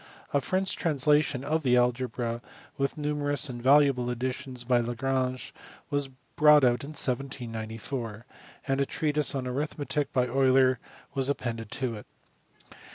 [0.33, 0.41] A.
[0.41, 2.41] French translation of the algebra,
[2.75, 5.51] with numerous and valuable additions by Jjagrange,
[5.91, 8.25] was brought out in 1794;
[8.67, 10.79] and a treatise on arithmetic by Euler
[11.13, 12.07] was appended to it.